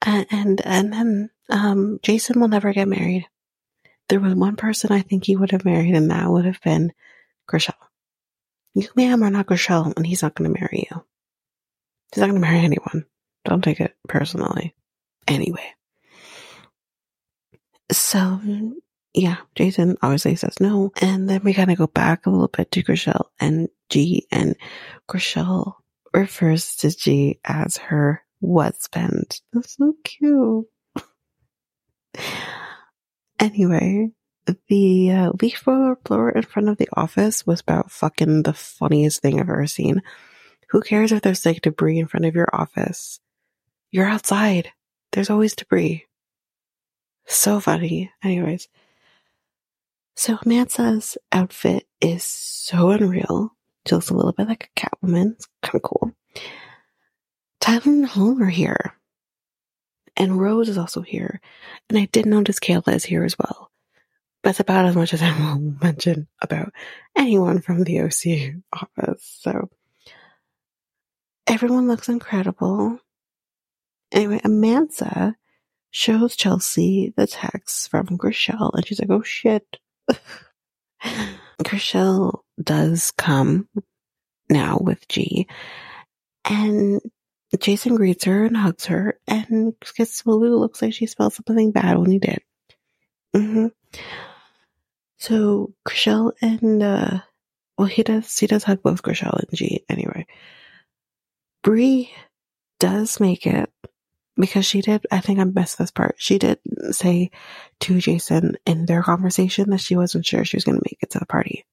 [0.02, 3.26] And, and, and then, um, Jason will never get married.
[4.08, 6.92] There was one person I think he would have married, and that would have been
[7.48, 7.74] Chrishell.
[8.74, 11.04] You, ma'am, are not Chrishell, and he's not going to marry you.
[12.12, 13.06] He's not going to marry anyone.
[13.44, 14.74] Don't take it personally.
[15.28, 15.64] Anyway.
[17.92, 18.40] So,
[19.14, 20.92] yeah, Jason obviously says no.
[21.00, 24.56] And then we kind of go back a little bit to Chrishell and G, and
[25.08, 25.74] Chrishell
[26.12, 29.40] refers to G as her husband.
[29.52, 30.66] That's so cute.
[33.38, 34.10] Anyway,
[34.68, 39.40] the uh, leaf blower in front of the office was about fucking the funniest thing
[39.40, 40.02] I've ever seen.
[40.70, 43.18] Who cares if there's like debris in front of your office?
[43.90, 44.72] You're outside.
[45.12, 46.04] There's always debris.
[47.26, 48.12] So funny.
[48.22, 48.68] Anyways,
[50.16, 53.56] so Amanza's outfit is so unreal.
[53.86, 55.32] She looks a little bit like a Catwoman.
[55.32, 56.12] It's kind of cool.
[57.60, 58.94] Tyler and Home are here.
[60.16, 61.40] And Rose is also here.
[61.88, 63.70] And I did notice Kayla is here as well.
[64.42, 66.72] That's about as much as I will mention about
[67.16, 69.38] anyone from the OC office.
[69.40, 69.70] So
[71.46, 72.98] everyone looks incredible.
[74.12, 75.34] Anyway, Amanza
[75.90, 79.64] shows Chelsea the text from Chrishell and she's like, oh shit.
[81.62, 83.68] Chrishell does come
[84.48, 85.46] now with G,
[86.44, 87.00] and
[87.58, 91.98] Jason greets her and hugs her, and gets Malou looks like she smelled something bad
[91.98, 92.40] when he did.
[93.34, 93.66] Mm-hmm.
[95.18, 97.20] So Chrishell and uh,
[97.76, 100.26] well, he does he does hug both Chrishell and G anyway.
[101.62, 102.04] Bre
[102.78, 103.70] does make it
[104.40, 106.16] because she did, I think I missed this part.
[106.18, 106.58] She did
[106.90, 107.30] say
[107.80, 111.10] to Jason in their conversation that she wasn't sure she was going to make it
[111.10, 111.64] to the party,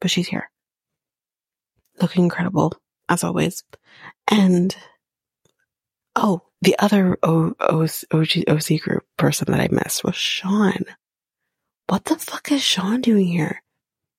[0.00, 0.50] but she's here.
[2.00, 2.72] Looking incredible,
[3.08, 3.62] as always.
[4.28, 4.76] And,
[6.16, 10.84] oh, the other o- o- OG, OC group person that I missed was Sean.
[11.88, 13.62] what the fuck is Sean doing here?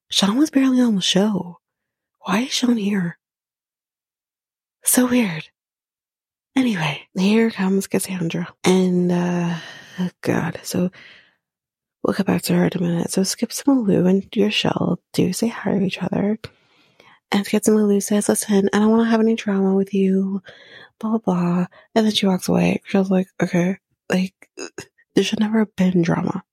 [0.10, 1.60] Sean was barely on the show.
[2.22, 3.18] Why is Sean here?
[4.84, 5.50] So weird.
[6.56, 8.48] Anyway, here comes Cassandra.
[8.64, 9.58] And, uh,
[10.00, 10.60] oh God.
[10.64, 10.92] So
[12.04, 13.12] we'll get back to her in a minute.
[13.12, 16.38] So Skip Malou and Chrishell do say hi to each other.
[17.36, 20.42] And Malou says, listen, I don't want to have any drama with you,
[21.00, 21.66] blah, blah, blah.
[21.94, 22.82] And then she walks away.
[22.88, 23.78] Chrishell's like, okay,
[24.10, 24.34] like,
[25.16, 26.46] there should never have been drama.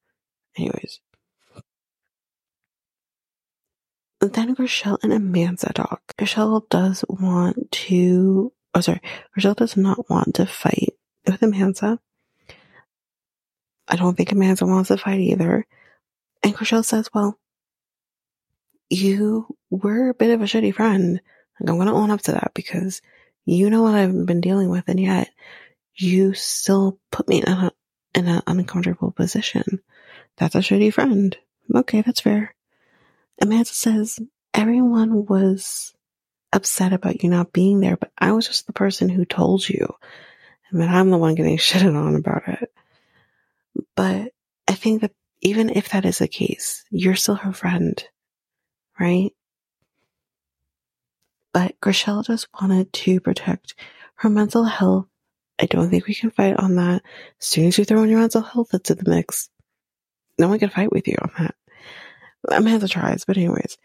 [0.58, 0.98] Anyways.
[4.20, 6.02] then Chrishell and Amanza talk.
[6.18, 9.00] Chrishell does want to, oh sorry,
[9.38, 10.94] Chrishell does not want to fight
[11.26, 11.98] with Amanza.
[13.86, 15.64] I don't think Amanza wants to fight either.
[16.42, 17.38] And Chrishell says, well,
[18.88, 21.20] you were a bit of a shitty friend.
[21.58, 23.02] And I'm going to own up to that because
[23.44, 25.30] you know what I've been dealing with and yet
[25.94, 27.72] you still put me in a,
[28.14, 29.80] in an uncomfortable position.
[30.36, 31.36] That's a shitty friend.
[31.74, 32.54] Okay, that's fair.
[33.42, 34.18] Amanza says,
[34.54, 35.94] everyone was
[36.52, 39.94] upset about you not being there, but I was just the person who told you.
[40.72, 42.72] I mean, I'm the one getting shitted on about it.
[43.96, 44.32] But
[44.68, 48.02] I think that even if that is the case, you're still her friend,
[49.02, 49.32] right?
[51.52, 53.74] But Chrishell just wanted to protect
[54.16, 55.06] her mental health.
[55.58, 57.02] I don't think we can fight on that.
[57.40, 59.50] As soon as you throw in your mental health into the mix,
[60.38, 61.54] no one can fight with you on that.
[62.48, 63.76] Amanza tries, but anyways,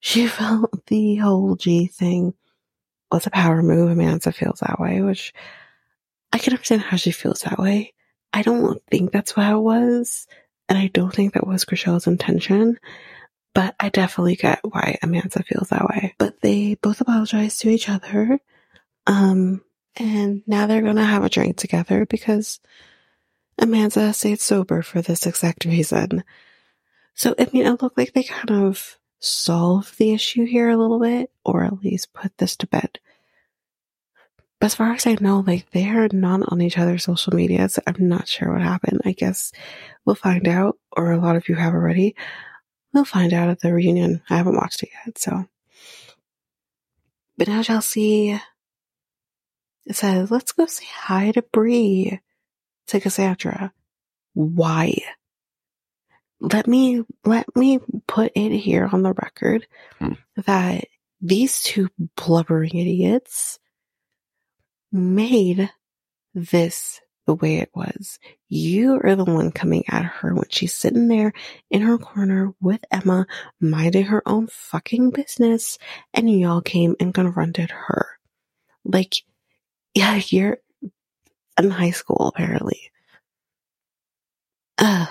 [0.00, 2.34] she felt the whole G thing
[3.10, 3.90] was a power move.
[3.90, 5.32] Amanza feels that way, which
[6.32, 7.94] I can understand how she feels that way.
[8.32, 10.26] I don't think that's what it was,
[10.68, 12.78] and I don't think that was Chrishell's intention,
[13.56, 16.14] but I definitely get why Amanza feels that way.
[16.18, 18.38] But they both apologize to each other,
[19.06, 19.64] um,
[19.96, 22.60] and now they're gonna have a drink together because
[23.58, 26.22] Amanza stayed sober for this exact reason.
[27.14, 31.00] So, I mean, it looked like they kind of solved the issue here a little
[31.00, 32.98] bit, or at least put this to bed.
[34.60, 37.70] But as far as I know, like they are not on each other's social media,
[37.70, 39.00] so I'm not sure what happened.
[39.06, 39.50] I guess
[40.04, 42.16] we'll find out, or a lot of you have already.
[42.96, 44.22] We'll find out at the reunion.
[44.30, 45.44] I haven't watched it yet, so.
[47.36, 48.40] But now Chelsea
[49.92, 52.16] says, let's go say hi to Bre,
[52.86, 53.72] to Cassandra.
[54.32, 54.96] Why?
[56.40, 59.66] let me let me put it here on the record
[59.98, 60.12] hmm.
[60.46, 60.84] that
[61.20, 63.58] these two blubbering idiots
[64.92, 65.70] made
[66.34, 68.18] this the way it was.
[68.48, 71.32] You are the one coming at her when she's sitting there
[71.70, 73.26] in her corner with Emma,
[73.60, 75.78] minding her own fucking business,
[76.14, 78.08] and y'all came and confronted her.
[78.84, 79.16] Like,
[79.94, 80.58] yeah, you're
[81.58, 82.90] in high school, apparently.
[84.78, 85.08] Ugh.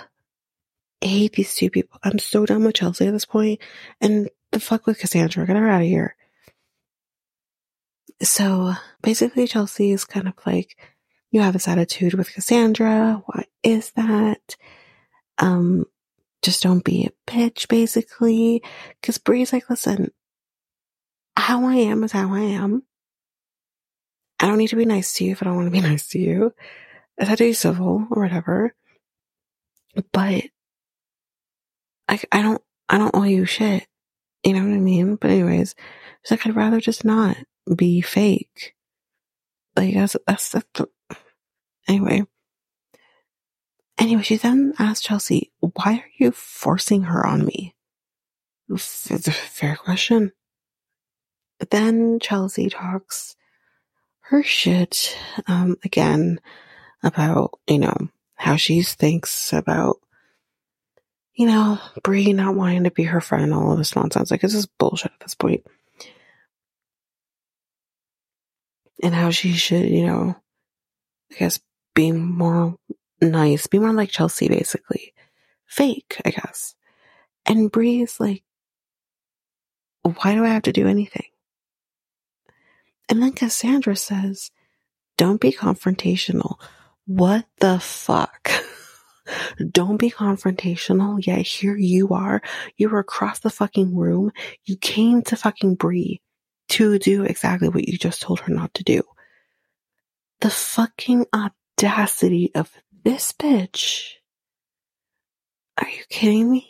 [1.04, 2.00] I hate these two people.
[2.04, 3.60] I'm so done with Chelsea at this point.
[4.02, 5.46] And the fuck with Cassandra.
[5.46, 6.16] Get her out of here.
[8.22, 10.78] So basically, Chelsea is kind of like,
[11.36, 13.22] you have this attitude with Cassandra.
[13.26, 14.56] Why is that?
[15.38, 15.86] Um,
[16.42, 18.64] just don't be a bitch, basically.
[19.04, 20.12] Cause Bre's like, listen,
[21.36, 22.84] how I am is how I am.
[24.40, 26.08] I don't need to be nice to you if I don't want to be nice
[26.10, 26.54] to you.
[27.20, 28.74] I had to be civil or whatever.
[30.14, 30.46] But
[32.08, 33.88] I, I don't, I don't owe you shit.
[34.46, 35.18] You know what I mean?
[35.18, 35.76] But anyways,
[36.22, 37.36] it's like, I'd rather just not
[37.76, 38.74] be fake.
[39.76, 40.90] Like, that's, that's, that's the,
[41.88, 42.24] anyway.
[43.98, 47.76] Anyway, she then asked Chelsea, why are you forcing her on me?
[48.70, 50.34] It's a fair question.
[51.70, 53.36] Then Chelsea talks
[54.22, 55.18] her shit,
[55.48, 56.42] um, again
[57.04, 59.98] about, you know, how she thinks about
[61.36, 64.32] you know, Bre not wanting to be her friend, and all of this nonsense.
[64.32, 65.66] Like, it's just bullshit at this point.
[69.04, 70.36] And how she should, you know,
[71.32, 71.60] I guess
[71.96, 72.76] be more
[73.22, 75.14] nice, be more like Chelsea, basically.
[75.66, 76.76] Fake, I guess.
[77.48, 78.44] And Bre is like,
[80.04, 81.26] why do I have to do anything?
[83.10, 84.52] And then Cassandra says,
[85.18, 86.60] don't be confrontational.
[87.06, 88.52] What the fuck?
[89.72, 91.26] Don't be confrontational.
[91.26, 92.42] Yet here you are.
[92.78, 94.32] You were across the fucking room.
[94.66, 96.18] You came to fucking Bre
[96.70, 99.02] to do exactly what you just told her not to do.
[100.42, 101.26] The fucking
[101.78, 102.72] audacity of
[103.04, 104.14] this bitch.
[105.78, 106.70] Are you kidding me?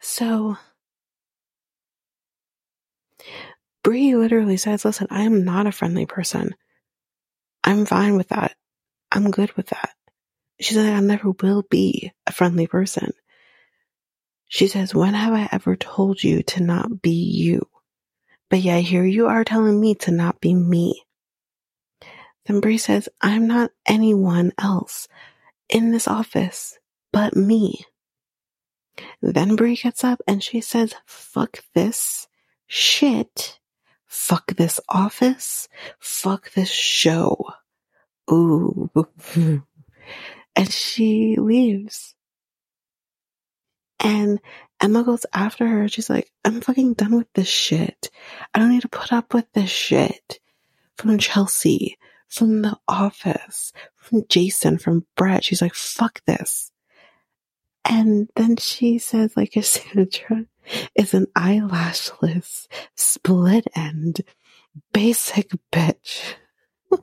[0.00, 0.56] So,
[3.84, 6.54] Bre literally says, listen, I am not a friendly person.
[7.62, 8.54] I'm fine with that.
[9.10, 9.90] I'm good with that.
[10.60, 13.12] She said, I never will be a friendly person.
[14.48, 17.66] She says, when have I ever told you to not be you?
[18.50, 21.02] But yeah, here you are telling me to not be me.
[22.46, 25.08] Then Bre says, I'm not anyone else
[25.68, 26.78] in this office
[27.12, 27.84] but me.
[29.20, 32.26] Then Bre gets up and she says, fuck this
[32.66, 33.58] shit.
[34.06, 35.68] Fuck this office.
[35.98, 37.52] Fuck this show.
[38.30, 38.90] Ooh.
[40.56, 42.14] and she leaves.
[44.00, 44.40] And
[44.80, 45.88] Emma goes after her.
[45.88, 48.10] She's like, I'm fucking done with this shit.
[48.52, 50.40] I don't need to put up with this shit.
[50.96, 51.96] From Chelsea,
[52.32, 55.44] from the office, from Jason, from Brett.
[55.44, 56.70] She's like, fuck this.
[57.84, 60.46] And then she says, like, Cassandra
[60.94, 64.22] is an eyelashless, split end,
[64.92, 66.34] basic bitch.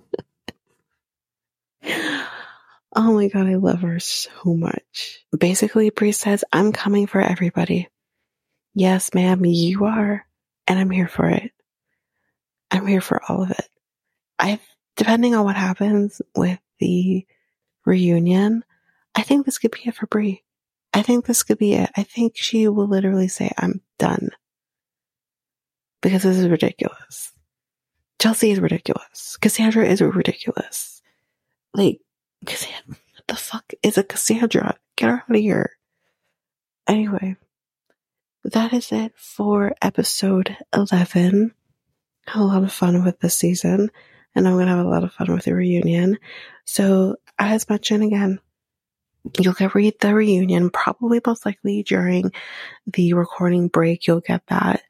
[2.96, 5.26] oh my god, I love her so much.
[5.38, 7.90] Basically, Bre says, I'm coming for everybody.
[8.74, 10.26] Yes, ma'am, you are.
[10.68, 11.52] And I'm here for it.
[12.72, 13.68] I'm here for all of it.
[14.38, 14.60] I,
[15.00, 17.26] depending on what happens with the
[17.86, 18.66] reunion,
[19.16, 20.32] I think this could be it for Bre.
[20.93, 21.89] I think this could be it.
[21.95, 24.32] I think she will literally say, I'm done.
[26.02, 27.32] Because this is ridiculous.
[28.20, 29.38] Chelsea is ridiculous.
[29.38, 31.02] Cassandra is ridiculous.
[31.74, 32.02] Like,
[32.41, 32.68] what
[33.28, 34.76] the fuck is a Cassandra?
[34.97, 35.78] Get her out of here.
[36.88, 37.38] Anyway,
[38.43, 41.54] that is it for episode 11.
[42.28, 43.91] Had a lot of fun with this season,
[44.36, 46.18] and I'm going to have a lot of fun with the reunion.
[46.66, 48.40] So, as mentioned again,
[49.38, 52.32] You'll get read the reunion, probably most likely during
[52.88, 54.08] the recording break.
[54.08, 54.82] You'll get that,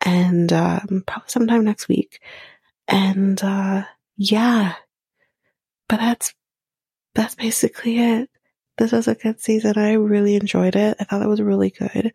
[0.00, 2.20] and um, probably sometime next week.
[2.86, 3.84] And uh,
[4.16, 4.74] yeah,
[5.88, 6.32] but that's
[7.14, 8.30] that's basically it.
[8.78, 9.78] This was a good season.
[9.78, 10.96] I really enjoyed it.
[11.00, 12.12] I thought it was really good.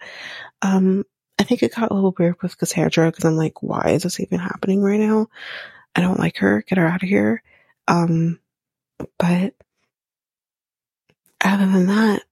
[0.62, 1.04] Um,
[1.38, 4.20] I think it got a little weird with Cassandra because I'm like, why is this
[4.20, 5.28] even happening right now?
[5.96, 6.64] I don't like her.
[6.68, 7.44] Get her out of here.
[7.88, 8.40] Um,
[9.18, 9.54] but
[11.44, 12.24] other than that,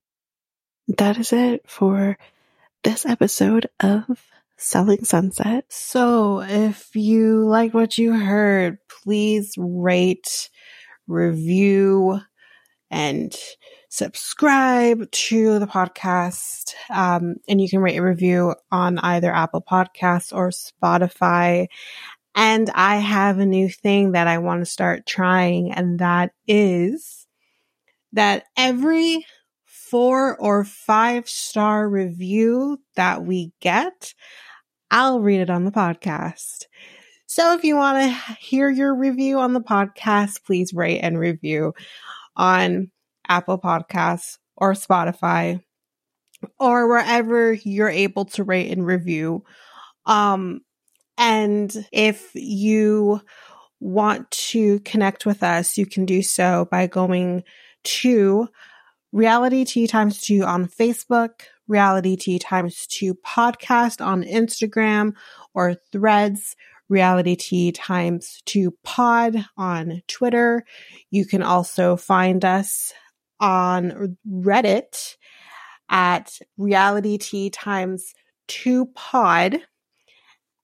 [0.98, 2.16] that is it for
[2.82, 4.04] this episode of
[4.56, 5.64] Selling Sunset.
[5.68, 10.50] So if you like what you heard, please rate,
[11.06, 12.20] review,
[12.90, 13.34] and
[13.88, 16.74] subscribe to the podcast.
[16.88, 21.66] Um, and you can rate a review on either Apple Podcasts or Spotify.
[22.34, 27.26] And I have a new thing that I want to start trying, and that is
[28.12, 29.26] that every
[29.64, 34.14] four or five star review that we get,
[34.90, 36.66] I'll read it on the podcast.
[37.26, 41.74] So if you want to hear your review on the podcast, please rate and review
[42.36, 42.90] on
[43.28, 45.62] Apple Podcasts or Spotify
[46.58, 49.44] or wherever you're able to rate and review.
[50.06, 50.62] Um,
[51.20, 53.20] and if you
[53.78, 57.44] want to connect with us, you can do so by going
[57.84, 58.48] to
[59.14, 65.12] Realitea Times Two on Facebook, Realitea Times Two podcast on Instagram
[65.52, 66.56] or threads,
[66.90, 70.64] Realitea Times Two pod on Twitter.
[71.10, 72.94] You can also find us
[73.40, 75.16] on Reddit
[75.90, 78.14] at Realitea Times
[78.48, 79.58] Two pod.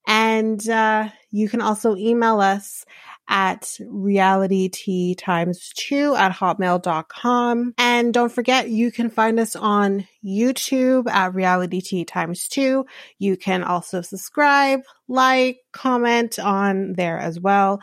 [0.06, 2.84] And uh, you can also email us
[3.28, 7.74] at realitea times two at hotmail.com.
[7.76, 12.86] And don't forget, you can find us on YouTube at realitea times two.
[13.18, 17.80] You can also subscribe, like, comment on there as well.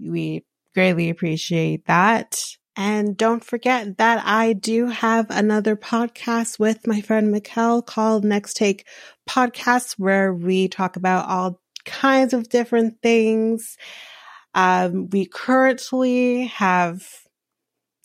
[0.00, 0.44] We
[0.74, 2.40] greatly appreciate that.
[2.76, 8.54] And don't forget that I do have another podcast with my friend Mikkel called Next
[8.54, 8.86] Take
[9.28, 13.76] Podcast, where we talk about all kinds of different things.
[14.54, 17.06] Um, we currently have,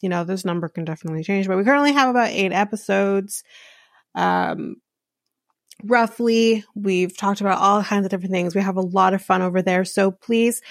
[0.01, 3.43] you know, this number can definitely change, but we currently have about eight episodes.
[4.13, 4.77] Um,
[5.83, 8.55] roughly, we've talked about all kinds of different things.
[8.55, 9.85] We have a lot of fun over there.
[9.85, 10.61] So please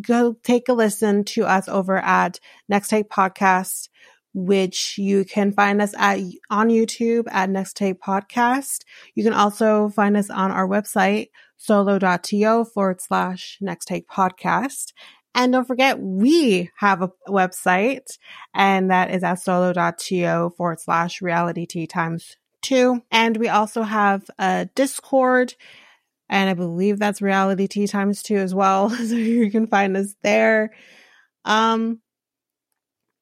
[0.00, 3.88] go take a listen to us over at Next Take Podcast
[4.34, 8.84] which you can find us at on YouTube at Next Take Podcast.
[9.14, 11.28] You can also find us on our website,
[11.58, 14.92] solo.to forward slash Next Take Podcast.
[15.34, 18.18] And don't forget, we have a website,
[18.54, 23.02] and that is at solo.to forward slash realitea times two.
[23.10, 25.54] And we also have a Discord,
[26.28, 28.90] and I believe that's realitea times two as well.
[28.90, 30.72] so you can find us there.
[31.44, 32.00] Um,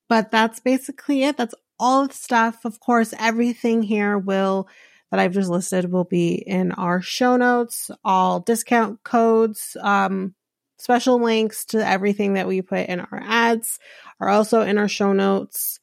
[0.08, 1.36] but that's basically it.
[1.36, 2.64] That's all the stuff.
[2.64, 4.68] Of course, everything here will
[5.16, 10.34] that I've just listed will be in our show notes, all discount codes, um,
[10.78, 13.78] special links to everything that we put in our ads
[14.20, 15.80] are also in our show notes.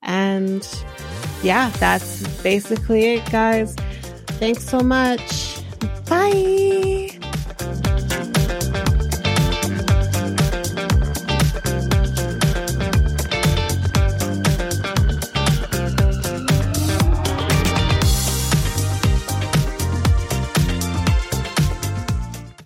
[0.00, 0.66] And
[1.42, 3.74] yeah, that's basically it, guys.
[4.38, 5.60] Thanks so much.
[6.08, 6.71] Bye.